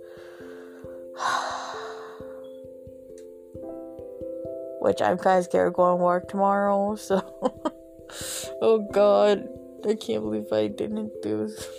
Which 4.81 5.01
I'm 5.01 5.17
kind 5.17 5.39
of 5.39 5.45
scared 5.45 5.67
of 5.69 5.73
going 5.73 5.97
to 5.97 6.03
work 6.03 6.27
tomorrow, 6.29 6.95
so. 7.07 7.21
oh 8.61 8.87
god. 8.91 9.47
I 9.87 9.93
can't 9.93 10.23
believe 10.23 10.51
I 10.51 10.67
didn't 10.67 11.21
do 11.21 11.45
this. 11.45 11.69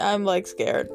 I'm 0.00 0.24
like 0.24 0.46
scared. 0.46 0.90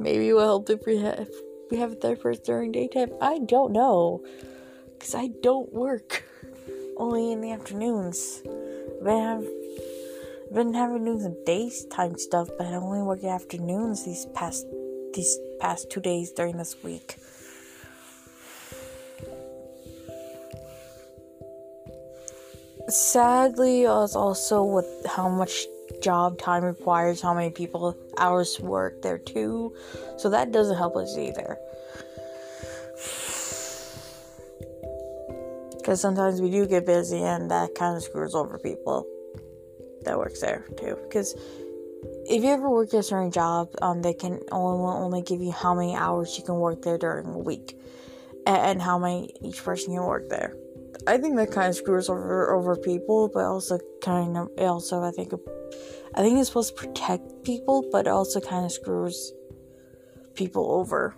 Maybe 0.00 0.28
it 0.28 0.32
will 0.32 0.44
help 0.44 0.70
if 0.70 0.86
we 0.86 0.98
have, 0.98 1.18
if 1.18 1.70
we 1.70 1.78
have 1.78 1.92
a 1.92 2.16
person 2.16 2.44
during 2.44 2.72
daytime. 2.72 3.10
I 3.20 3.40
don't 3.40 3.72
know. 3.72 4.22
Because 4.92 5.14
I 5.14 5.28
don't 5.42 5.72
work. 5.72 6.24
Only 6.96 7.32
in 7.32 7.40
the 7.40 7.52
afternoons. 7.52 8.42
I've 8.44 9.04
been, 9.04 9.48
I've 10.46 10.54
been 10.54 10.74
having 10.74 11.04
doing 11.04 11.20
some 11.20 11.36
daytime 11.44 12.18
stuff, 12.18 12.48
but 12.58 12.66
I 12.66 12.74
only 12.74 13.02
work 13.02 13.22
afternoons 13.22 14.04
these 14.04 14.26
past 14.34 14.66
these 15.14 15.38
past 15.60 15.90
two 15.90 16.00
days 16.00 16.32
during 16.32 16.56
this 16.56 16.74
week. 16.82 17.16
Sadly, 22.88 23.86
I 23.86 23.92
was 23.92 24.16
also 24.16 24.64
with 24.64 25.06
how 25.06 25.28
much 25.28 25.66
job 26.00 26.38
time 26.38 26.64
requires, 26.64 27.20
how 27.20 27.34
many 27.34 27.50
people 27.50 27.96
hours 28.16 28.58
work 28.60 29.02
there 29.02 29.18
too. 29.18 29.74
So 30.16 30.30
that 30.30 30.52
doesn't 30.52 30.76
help 30.76 30.96
us 30.96 31.16
either. 31.16 31.58
Because 35.76 36.00
sometimes 36.00 36.40
we 36.40 36.50
do 36.50 36.66
get 36.66 36.84
busy, 36.84 37.22
and 37.22 37.50
that 37.50 37.74
kind 37.74 37.96
of 37.96 38.02
screws 38.02 38.34
over 38.34 38.58
people 38.58 39.06
that 40.02 40.18
works 40.18 40.40
there 40.40 40.64
too. 40.76 40.98
Because 41.02 41.34
if 42.02 42.44
you 42.44 42.50
ever 42.50 42.68
work 42.68 42.92
a 42.92 43.02
certain 43.02 43.30
job, 43.30 43.70
um, 43.80 44.02
they 44.02 44.12
can 44.12 44.40
only 44.52 44.84
only 44.84 45.22
give 45.22 45.40
you 45.40 45.50
how 45.50 45.74
many 45.74 45.96
hours 45.96 46.36
you 46.36 46.44
can 46.44 46.56
work 46.56 46.82
there 46.82 46.98
during 46.98 47.26
a 47.26 47.38
week, 47.38 47.78
and, 48.46 48.56
and 48.56 48.82
how 48.82 48.98
many 48.98 49.30
each 49.40 49.64
person 49.64 49.94
can 49.94 50.04
work 50.04 50.28
there. 50.28 50.54
I 51.08 51.16
think 51.16 51.36
that 51.36 51.50
kind 51.50 51.70
of 51.70 51.74
screws 51.74 52.10
over 52.10 52.54
over 52.54 52.76
people, 52.76 53.30
but 53.32 53.44
also 53.44 53.78
kind 54.02 54.36
of 54.36 54.50
also 54.58 55.02
I 55.02 55.10
think 55.10 55.32
I 56.14 56.20
think 56.20 56.38
it's 56.38 56.48
supposed 56.48 56.76
to 56.76 56.86
protect 56.86 57.44
people, 57.44 57.88
but 57.90 58.06
also 58.06 58.40
kind 58.40 58.66
of 58.66 58.72
screws 58.72 59.32
people 60.34 60.70
over. 60.70 61.14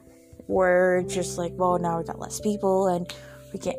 Where 0.47 0.99
it's 0.99 1.13
just 1.13 1.39
like, 1.39 1.53
well, 1.57 1.79
now 1.81 1.99
we 1.99 2.05
got 2.05 2.21
less 2.21 2.39
people 2.41 2.87
and 2.87 3.13
we 3.53 3.59
can't, 3.59 3.79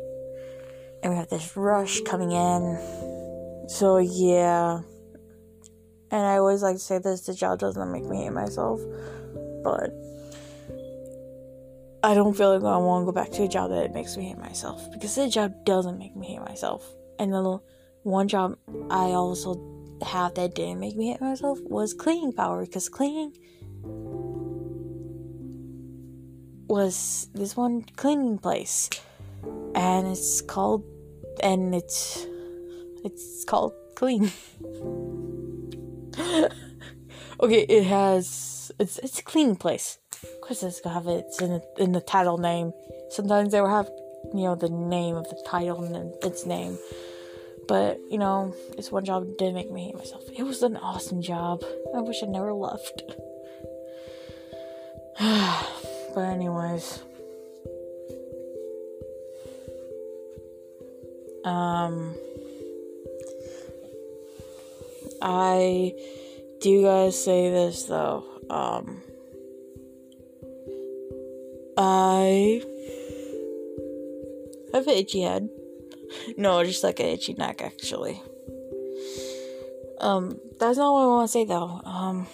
and 1.02 1.12
we 1.12 1.18
have 1.18 1.30
this 1.30 1.56
rush 1.56 2.02
coming 2.02 2.32
in. 2.32 3.66
So 3.68 3.96
yeah, 3.96 4.80
and 6.10 6.26
I 6.26 6.36
always 6.36 6.62
like 6.62 6.76
to 6.76 6.82
say 6.82 6.98
this: 6.98 7.22
the 7.22 7.32
job 7.32 7.58
doesn't 7.58 7.90
make 7.90 8.04
me 8.04 8.18
hate 8.18 8.32
myself, 8.32 8.82
but 9.64 9.90
I 12.04 12.14
don't 12.14 12.36
feel 12.36 12.58
like 12.58 12.64
I 12.64 12.76
want 12.78 13.02
to 13.02 13.06
go 13.06 13.12
back 13.12 13.30
to 13.32 13.44
a 13.44 13.48
job 13.48 13.70
that 13.70 13.94
makes 13.94 14.16
me 14.16 14.24
hate 14.24 14.38
myself 14.38 14.90
because 14.90 15.14
the 15.14 15.28
job 15.28 15.64
doesn't 15.64 15.98
make 15.98 16.16
me 16.16 16.26
hate 16.28 16.40
myself. 16.40 16.84
And 17.18 17.32
the 17.32 17.60
one 18.02 18.26
job 18.26 18.58
I 18.90 19.12
also 19.12 19.60
have 20.04 20.34
that 20.34 20.56
didn't 20.56 20.80
make 20.80 20.96
me 20.96 21.12
hate 21.12 21.20
myself 21.20 21.60
was 21.62 21.94
cleaning 21.94 22.32
power 22.32 22.64
because 22.66 22.88
cleaning 22.88 23.36
was 26.66 27.28
this 27.34 27.56
one 27.56 27.82
cleaning 27.96 28.38
place. 28.38 28.90
And 29.76 30.08
it's 30.08 30.40
called 30.40 30.84
and 31.40 31.72
it's 31.72 32.26
it's 33.04 33.44
called 33.44 33.74
clean. 33.94 34.32
Okay 37.42 37.62
it 37.62 37.84
has 37.84 38.70
it's 38.78 38.98
it's 38.98 39.18
a 39.18 39.22
cleaning 39.22 39.56
place 39.56 39.98
gonna 40.48 40.94
have 40.94 41.06
it 41.06 41.24
it's 41.26 41.40
in 41.40 41.50
the, 41.50 41.62
in 41.78 41.92
the 41.92 42.00
title 42.00 42.38
name 42.38 42.72
sometimes 43.10 43.52
they 43.52 43.60
will 43.60 43.68
have 43.68 43.90
you 44.34 44.44
know 44.44 44.54
the 44.54 44.68
name 44.68 45.16
of 45.16 45.28
the 45.28 45.42
title 45.46 45.82
and 45.82 46.14
its 46.24 46.46
name 46.46 46.78
but, 47.68 48.00
you 48.10 48.18
know, 48.18 48.54
this 48.76 48.90
one 48.90 49.04
job 49.04 49.38
did 49.38 49.54
make 49.54 49.70
me 49.70 49.84
hate 49.84 49.94
myself. 49.96 50.24
It 50.36 50.42
was 50.42 50.62
an 50.62 50.76
awesome 50.76 51.22
job. 51.22 51.62
I 51.94 52.00
wish 52.00 52.22
I 52.22 52.26
never 52.26 52.52
left. 52.52 53.02
but, 56.14 56.20
anyways. 56.20 57.02
Um, 61.44 62.14
I 65.20 65.94
do 66.60 66.82
gotta 66.82 67.12
say 67.12 67.50
this 67.50 67.84
though. 67.84 68.24
Um, 68.48 69.02
I 71.76 72.62
have 74.72 74.86
an 74.86 74.94
itchy 74.94 75.22
head 75.22 75.48
no, 76.36 76.64
just 76.64 76.84
like 76.84 77.00
an 77.00 77.06
itchy 77.06 77.34
neck, 77.34 77.62
actually. 77.62 78.20
Um, 80.00 80.38
that's 80.58 80.78
not 80.78 80.92
what 80.92 81.02
I 81.02 81.06
want 81.06 81.28
to 81.28 81.32
say 81.32 81.44
though. 81.44 81.80
Um, 81.84 82.26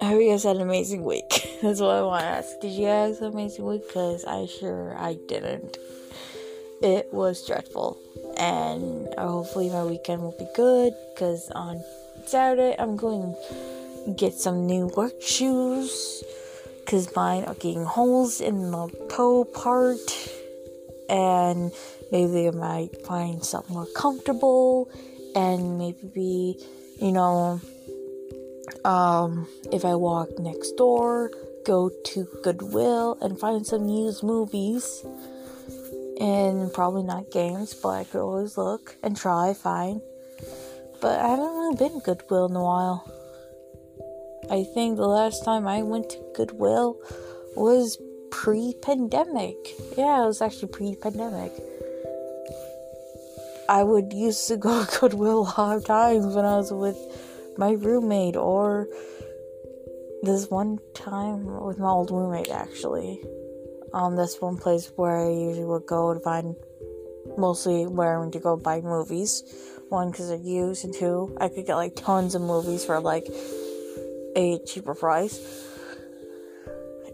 I 0.00 0.06
hope 0.06 0.20
you 0.20 0.30
guys 0.30 0.44
had 0.44 0.56
an 0.56 0.62
amazing 0.62 1.04
week. 1.04 1.58
that's 1.62 1.80
what 1.80 1.90
I 1.90 2.02
want 2.02 2.22
to 2.22 2.26
ask. 2.26 2.60
Did 2.60 2.72
you 2.72 2.86
guys 2.86 3.18
have 3.18 3.28
an 3.28 3.34
amazing 3.34 3.64
week? 3.64 3.86
Because 3.86 4.24
I 4.24 4.46
sure 4.46 4.96
I 4.98 5.16
didn't. 5.28 5.76
It 6.82 7.08
was 7.12 7.46
dreadful, 7.46 7.98
and 8.36 9.08
hopefully 9.18 9.70
my 9.70 9.84
weekend 9.84 10.22
will 10.22 10.36
be 10.38 10.48
good. 10.54 10.92
Because 11.14 11.50
on 11.50 11.82
Saturday 12.26 12.74
I'm 12.78 12.96
going 12.96 13.34
get 14.12 14.34
some 14.34 14.66
new 14.66 14.86
work 14.96 15.20
shoes 15.22 16.22
because 16.80 17.14
mine 17.16 17.44
are 17.44 17.54
getting 17.54 17.84
holes 17.84 18.40
in 18.40 18.70
the 18.70 19.06
toe 19.08 19.44
part 19.44 19.98
and 21.08 21.72
maybe 22.12 22.46
I 22.46 22.50
might 22.50 23.04
find 23.06 23.42
something 23.42 23.74
more 23.74 23.88
comfortable 23.96 24.90
and 25.34 25.78
maybe 25.78 26.56
you 27.00 27.12
know 27.12 27.60
um, 28.84 29.48
if 29.72 29.84
I 29.84 29.94
walk 29.94 30.38
next 30.38 30.72
door 30.72 31.30
go 31.64 31.90
to 32.04 32.28
Goodwill 32.42 33.16
and 33.22 33.40
find 33.40 33.66
some 33.66 33.88
used 33.88 34.22
movies 34.22 35.04
and 36.20 36.72
probably 36.72 37.02
not 37.02 37.30
games 37.30 37.72
but 37.72 37.88
I 37.88 38.04
could 38.04 38.20
always 38.20 38.58
look 38.58 38.96
and 39.02 39.16
try 39.16 39.54
find 39.54 40.02
but 41.00 41.18
I 41.20 41.28
haven't 41.28 41.46
really 41.46 41.76
been 41.76 42.00
Goodwill 42.00 42.46
in 42.46 42.56
a 42.56 42.62
while 42.62 43.10
I 44.50 44.64
think 44.74 44.96
the 44.96 45.08
last 45.08 45.44
time 45.44 45.66
I 45.66 45.82
went 45.82 46.10
to 46.10 46.18
Goodwill 46.34 47.00
was 47.56 47.98
pre 48.30 48.74
pandemic. 48.82 49.56
Yeah, 49.96 50.22
it 50.22 50.26
was 50.26 50.42
actually 50.42 50.68
pre 50.68 50.96
pandemic. 50.96 51.52
I 53.68 53.82
would 53.82 54.12
used 54.12 54.46
to 54.48 54.56
go 54.56 54.84
to 54.84 55.00
Goodwill 55.00 55.40
a 55.40 55.54
lot 55.60 55.76
of 55.76 55.84
times 55.86 56.34
when 56.34 56.44
I 56.44 56.56
was 56.56 56.72
with 56.72 56.98
my 57.56 57.72
roommate, 57.72 58.36
or 58.36 58.88
this 60.22 60.50
one 60.50 60.78
time 60.94 61.64
with 61.64 61.78
my 61.78 61.88
old 61.88 62.10
roommate 62.10 62.50
actually. 62.50 63.22
Um, 63.92 64.16
this 64.16 64.40
one 64.40 64.56
place 64.56 64.90
where 64.96 65.26
I 65.26 65.30
usually 65.30 65.64
would 65.64 65.86
go 65.86 66.12
to 66.12 66.20
find 66.20 66.56
mostly 67.38 67.86
where 67.86 68.16
I 68.16 68.18
went 68.18 68.32
to 68.34 68.40
go 68.40 68.56
buy 68.56 68.80
movies. 68.80 69.42
One, 69.88 70.10
because 70.10 70.28
they're 70.28 70.38
used, 70.38 70.84
and 70.84 70.92
two, 70.92 71.36
I 71.40 71.48
could 71.48 71.66
get 71.66 71.76
like 71.76 71.94
tons 71.94 72.34
of 72.34 72.42
movies 72.42 72.84
for 72.84 72.98
like 73.00 73.26
a 74.36 74.58
cheaper 74.66 74.94
price, 74.94 75.38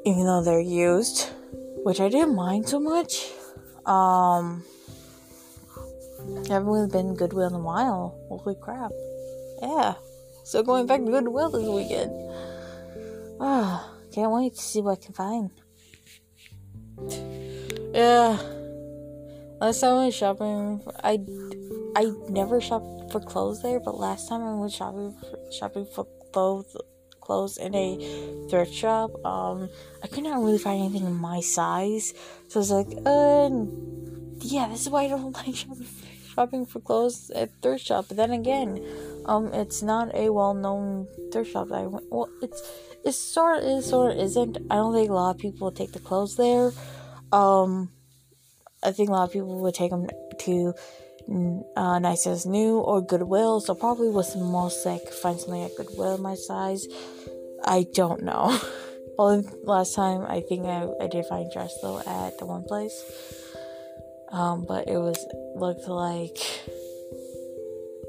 even 0.04 0.24
though 0.24 0.42
they're 0.42 0.60
used, 0.60 1.28
which 1.82 2.00
I 2.00 2.08
didn't 2.08 2.34
mind 2.34 2.68
so 2.68 2.80
much. 2.80 3.30
Um, 3.86 4.64
I 6.20 6.48
haven't 6.48 6.68
really 6.68 6.90
been 6.90 7.14
Goodwill 7.14 7.48
in 7.48 7.54
a 7.54 7.58
while. 7.58 8.18
Holy 8.28 8.56
crap! 8.60 8.92
Yeah, 9.62 9.94
so 10.44 10.62
going 10.62 10.86
back 10.86 11.00
to 11.00 11.06
Goodwill 11.06 11.50
this 11.50 11.68
weekend. 11.68 12.12
Ah, 13.40 13.90
can't 14.12 14.30
wait 14.32 14.54
to 14.54 14.60
see 14.60 14.80
what 14.80 14.98
I 14.98 15.04
can 15.04 15.14
find. 15.14 15.50
Yeah. 17.94 18.38
Last 19.60 19.80
time 19.80 19.92
I 19.92 19.98
went 19.98 20.14
shopping, 20.14 20.80
I 21.04 21.20
I 21.96 22.12
never 22.28 22.60
shopped 22.60 23.12
for 23.12 23.20
clothes 23.20 23.62
there, 23.62 23.78
but 23.78 23.98
last 23.98 24.28
time 24.28 24.42
I 24.42 24.54
went 24.54 24.72
shopping 24.72 25.14
for, 25.20 25.52
shopping 25.52 25.84
for 25.84 26.06
clothes 26.32 26.74
clothes 27.30 27.58
in 27.58 27.72
a 27.76 27.88
thrift 28.50 28.74
shop. 28.74 29.10
Um, 29.24 29.70
I 30.02 30.08
could 30.08 30.24
not 30.24 30.42
really 30.42 30.58
find 30.58 30.82
anything 30.82 31.06
in 31.06 31.14
my 31.14 31.38
size, 31.38 32.12
so 32.48 32.58
I 32.58 32.62
was 32.64 32.72
like, 32.72 32.90
uh, 33.06 33.50
yeah, 34.42 34.66
this 34.66 34.82
is 34.82 34.90
why 34.90 35.04
I 35.04 35.08
don't 35.08 35.30
like 35.42 35.54
shopping, 36.34 36.66
for 36.66 36.80
clothes 36.80 37.30
at 37.30 37.50
thrift 37.62 37.86
shop. 37.86 38.06
But 38.08 38.16
then 38.16 38.32
again, 38.32 38.82
um, 39.26 39.54
it's 39.54 39.80
not 39.80 40.12
a 40.12 40.30
well-known 40.30 41.06
thrift 41.30 41.52
shop. 41.52 41.70
I 41.70 41.86
went, 41.86 42.06
well, 42.10 42.28
it's 42.42 42.60
it's 43.04 43.16
sort 43.16 43.62
of 43.62 43.92
of 43.94 44.18
isn't. 44.18 44.58
I 44.68 44.74
don't 44.74 44.92
think 44.92 45.10
a 45.10 45.14
lot 45.14 45.36
of 45.36 45.38
people 45.38 45.70
take 45.70 45.92
the 45.92 46.00
clothes 46.00 46.34
there. 46.34 46.72
Um, 47.30 47.92
I 48.82 48.90
think 48.90 49.08
a 49.08 49.12
lot 49.12 49.28
of 49.28 49.32
people 49.32 49.60
would 49.60 49.74
take 49.74 49.92
them 49.92 50.08
to 50.46 50.74
uh, 51.76 51.98
Nice 51.98 52.26
as 52.26 52.46
New 52.46 52.78
or 52.78 53.00
Goodwill. 53.00 53.60
So 53.60 53.74
probably 53.74 54.08
was 54.08 54.32
the 54.32 54.40
most 54.40 54.84
like 54.84 55.06
find 55.08 55.38
something 55.38 55.62
at 55.62 55.76
Goodwill 55.76 56.18
my 56.18 56.34
size. 56.34 56.86
I 57.64 57.86
don't 57.94 58.22
know. 58.22 58.58
Well, 59.18 59.44
last 59.64 59.94
time 59.94 60.24
I 60.26 60.40
think 60.40 60.64
I, 60.64 60.88
I 60.98 61.06
did 61.06 61.26
find 61.26 61.52
dress 61.52 61.76
though 61.82 61.98
at 61.98 62.38
the 62.38 62.46
one 62.46 62.64
place. 62.64 63.04
Um, 64.32 64.64
but 64.66 64.88
it 64.88 64.96
was 64.96 65.18
looked 65.56 65.86
like 65.86 66.38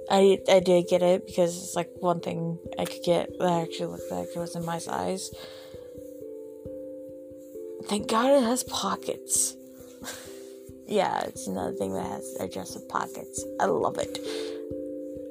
I 0.10 0.40
I 0.48 0.62
did 0.62 0.88
get 0.88 1.02
it 1.02 1.28
because 1.28 1.58
it's 1.58 1.76
like 1.76 1.90
one 2.00 2.22
thing 2.22 2.60
I 2.80 2.86
could 2.86 3.04
get 3.04 3.38
that 3.40 3.64
actually 3.64 3.88
looked 3.88 4.10
like 4.10 4.30
it 4.34 4.40
was 4.40 4.56
in 4.56 4.64
my 4.64 4.78
size. 4.78 5.32
Thank 7.90 8.08
God 8.08 8.32
it 8.32 8.44
has 8.44 8.64
pockets. 8.64 9.58
yeah, 10.88 11.24
it's 11.26 11.46
another 11.46 11.74
thing 11.74 11.94
that 11.94 12.06
has 12.06 12.38
adjusted 12.40 12.88
pockets. 12.88 13.44
I 13.60 13.66
love 13.66 13.98
it. 13.98 14.18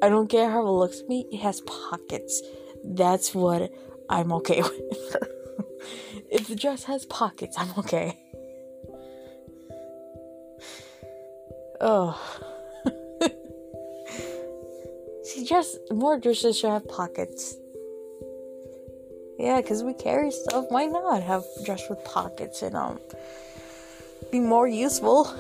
I 0.03 0.11
don't 0.11 0.29
care 0.29 0.51
how 0.51 0.67
it 0.67 0.71
looks 0.71 1.01
to 1.01 1.09
me, 1.09 1.27
it 1.33 1.39
has 1.39 1.63
pockets. 1.63 2.43
That's 2.85 3.35
what 3.35 3.73
I'm 4.11 4.33
okay 4.33 4.61
with. 4.63 5.17
if 6.31 6.49
the 6.49 6.57
dress 6.57 6.85
has 6.85 7.07
pockets, 7.07 7.57
I'm 7.57 7.73
okay. 7.79 8.19
Oh. 11.81 12.21
See, 15.23 15.45
just 15.45 15.79
more 15.93 16.19
dresses 16.19 16.59
should 16.59 16.71
have 16.71 16.89
pockets. 16.89 17.55
Yeah, 19.39 19.61
because 19.61 19.85
we 19.85 19.95
carry 19.95 20.33
stuff. 20.33 20.67
Why 20.69 20.87
not 20.87 21.23
have 21.23 21.45
dress 21.65 21.89
with 21.89 22.05
pockets 22.05 22.63
and 22.63 22.75
um 22.75 22.99
be 24.31 24.41
more 24.41 24.67
useful? 24.67 25.33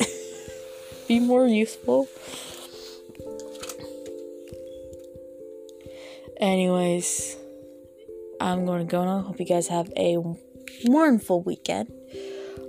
be 1.08 1.20
more 1.20 1.46
useful. 1.46 2.08
Anyways, 6.38 7.36
I'm 8.40 8.66
going 8.66 8.86
to 8.86 8.90
go 8.90 9.04
now. 9.04 9.22
Hope 9.22 9.40
you 9.40 9.46
guys 9.46 9.68
have 9.68 9.90
a 9.96 10.18
mournful 10.84 11.42
weekend. 11.42 11.90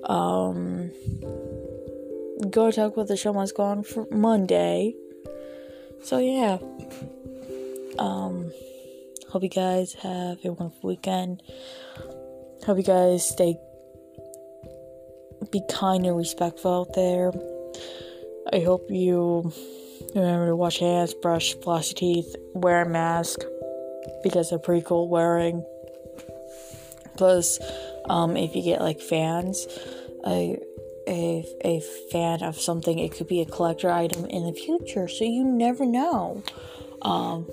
Um, 0.05 0.91
go 2.49 2.71
talk 2.71 2.95
with 2.95 3.09
the 3.09 3.17
show 3.17 3.33
must 3.33 3.55
go 3.55 3.63
on 3.63 3.83
for 3.83 4.07
Monday. 4.09 4.95
So 6.03 6.19
yeah. 6.19 6.59
Um, 7.99 8.51
hope 9.29 9.43
you 9.43 9.49
guys 9.49 9.93
have 9.95 10.37
a 10.45 10.51
wonderful 10.51 10.89
weekend. 10.89 11.41
Hope 12.65 12.77
you 12.77 12.83
guys 12.83 13.27
stay 13.27 13.57
be 15.51 15.61
kind 15.69 16.05
and 16.05 16.17
respectful 16.17 16.81
out 16.81 16.93
there. 16.93 17.31
I 18.51 18.59
hope 18.59 18.89
you 18.89 19.51
remember 20.15 20.47
to 20.47 20.55
wash 20.55 20.79
hands, 20.79 21.13
brush, 21.13 21.53
floss 21.55 21.89
your 21.89 21.97
teeth, 21.97 22.35
wear 22.53 22.81
a 22.81 22.89
mask 22.89 23.39
because 24.23 24.49
they're 24.49 24.59
pretty 24.59 24.81
cool 24.81 25.07
wearing. 25.07 25.65
Plus, 27.15 27.59
um, 28.09 28.37
if 28.37 28.55
you 28.55 28.61
get 28.61 28.81
like 28.81 29.01
fans, 29.01 29.67
a, 30.25 30.57
a, 31.07 31.45
a 31.63 31.81
fan 32.11 32.43
of 32.43 32.59
something, 32.59 32.99
it 32.99 33.11
could 33.11 33.27
be 33.27 33.41
a 33.41 33.45
collector 33.45 33.89
item 33.89 34.25
in 34.25 34.45
the 34.45 34.53
future, 34.53 35.07
so 35.07 35.23
you 35.23 35.43
never 35.43 35.85
know. 35.85 36.43
Um, 37.01 37.47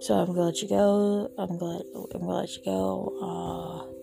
so 0.00 0.14
I'm 0.14 0.26
gonna 0.26 0.42
let 0.42 0.62
you 0.62 0.68
go. 0.68 1.30
I'm 1.38 1.58
glad 1.58 1.82
I'm 1.94 2.20
gonna 2.20 2.32
let 2.32 2.56
you 2.56 2.64
go. 2.64 3.14
Uh, 3.20 3.98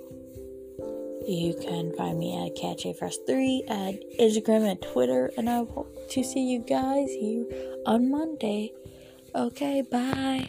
you 1.27 1.55
can 1.55 1.95
find 1.95 2.19
me 2.19 2.45
at 2.45 2.55
CatchAFresh3 2.55 3.69
at 3.69 4.19
Instagram 4.19 4.69
and 4.69 4.81
Twitter, 4.81 5.31
and 5.37 5.49
I 5.49 5.57
hope 5.57 6.09
to 6.11 6.23
see 6.23 6.51
you 6.51 6.59
guys 6.59 7.09
here 7.09 7.45
on 7.85 8.11
Monday. 8.11 8.73
Okay, 9.33 9.81
bye. 9.81 10.47